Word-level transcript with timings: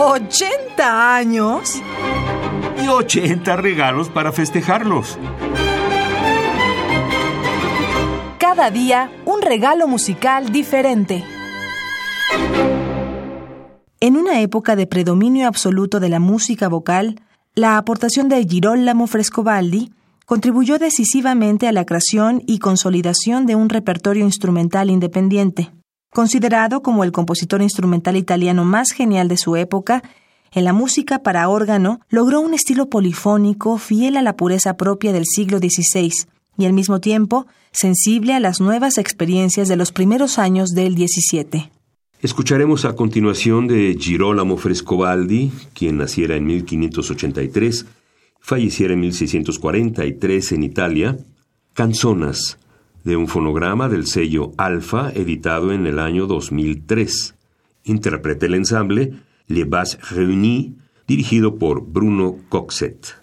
¿80 0.00 0.80
años? 0.80 1.82
Y 2.82 2.88
80 2.88 3.54
regalos 3.56 4.08
para 4.08 4.32
festejarlos. 4.32 5.18
Cada 8.38 8.70
día 8.70 9.12
un 9.26 9.42
regalo 9.42 9.86
musical 9.86 10.52
diferente. 10.52 11.22
En 14.00 14.16
una 14.16 14.40
época 14.40 14.74
de 14.74 14.86
predominio 14.86 15.46
absoluto 15.46 16.00
de 16.00 16.08
la 16.08 16.18
música 16.18 16.70
vocal, 16.70 17.20
la 17.54 17.76
aportación 17.76 18.30
de 18.30 18.42
Girolamo 18.48 19.06
Frescobaldi 19.06 19.92
contribuyó 20.24 20.78
decisivamente 20.78 21.68
a 21.68 21.72
la 21.72 21.84
creación 21.84 22.42
y 22.46 22.58
consolidación 22.58 23.44
de 23.44 23.54
un 23.54 23.68
repertorio 23.68 24.24
instrumental 24.24 24.88
independiente. 24.88 25.72
Considerado 26.12 26.82
como 26.82 27.04
el 27.04 27.12
compositor 27.12 27.62
instrumental 27.62 28.16
italiano 28.16 28.64
más 28.64 28.90
genial 28.90 29.28
de 29.28 29.36
su 29.36 29.54
época, 29.54 30.02
en 30.52 30.64
la 30.64 30.72
música 30.72 31.22
para 31.22 31.48
órgano 31.48 32.00
logró 32.08 32.40
un 32.40 32.52
estilo 32.52 32.88
polifónico 32.88 33.78
fiel 33.78 34.16
a 34.16 34.22
la 34.22 34.36
pureza 34.36 34.76
propia 34.76 35.12
del 35.12 35.24
siglo 35.24 35.58
XVI 35.58 36.10
y 36.58 36.66
al 36.66 36.72
mismo 36.72 37.00
tiempo 37.00 37.46
sensible 37.70 38.34
a 38.34 38.40
las 38.40 38.60
nuevas 38.60 38.98
experiencias 38.98 39.68
de 39.68 39.76
los 39.76 39.92
primeros 39.92 40.38
años 40.38 40.70
del 40.70 40.94
XVII. 40.94 41.70
Escucharemos 42.20 42.84
a 42.84 42.96
continuación 42.96 43.68
de 43.68 43.96
Girolamo 43.98 44.56
Frescobaldi, 44.56 45.52
quien 45.72 45.96
naciera 45.96 46.34
en 46.34 46.44
1583, 46.44 47.86
falleciera 48.40 48.94
en 48.94 49.00
1643 49.00 50.52
en 50.52 50.62
Italia, 50.64 51.18
Canzonas, 51.72 52.58
de 53.04 53.16
un 53.16 53.28
fonograma 53.28 53.88
del 53.88 54.06
sello 54.06 54.52
Alfa, 54.56 55.10
editado 55.14 55.72
en 55.72 55.86
el 55.86 55.98
año 55.98 56.26
2003. 56.26 57.34
Interpreta 57.84 58.46
el 58.46 58.54
ensamble 58.54 59.14
Les 59.46 59.68
Basses 59.68 60.10
Réunies, 60.10 60.72
dirigido 61.06 61.58
por 61.58 61.82
Bruno 61.84 62.36
Coxet. 62.48 63.16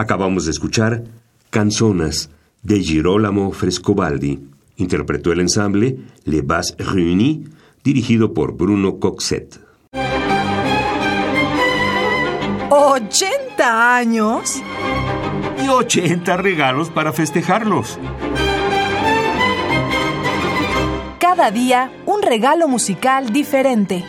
Acabamos 0.00 0.46
de 0.46 0.52
escuchar 0.52 1.04
Canzonas 1.50 2.30
de 2.62 2.80
Girolamo 2.80 3.52
Frescobaldi. 3.52 4.40
Interpretó 4.78 5.30
el 5.30 5.40
ensamble 5.40 5.98
Les 6.24 6.46
Bas 6.46 6.74
Réunis, 6.78 7.50
dirigido 7.84 8.32
por 8.32 8.56
Bruno 8.56 8.98
Coxet. 8.98 9.60
¿80 12.70 13.60
años? 13.60 14.62
Y 15.62 15.68
80 15.68 16.34
regalos 16.38 16.88
para 16.88 17.12
festejarlos. 17.12 17.98
Cada 21.18 21.50
día 21.50 21.92
un 22.06 22.22
regalo 22.22 22.68
musical 22.68 23.34
diferente. 23.34 24.02